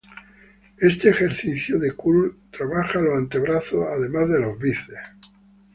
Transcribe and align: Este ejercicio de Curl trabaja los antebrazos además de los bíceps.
Este 0.79 1.09
ejercicio 1.09 1.77
de 1.77 1.91
Curl 1.91 2.35
trabaja 2.49 2.99
los 2.99 3.15
antebrazos 3.19 3.85
además 3.87 4.27
de 4.29 4.39
los 4.39 4.57
bíceps. 4.57 4.97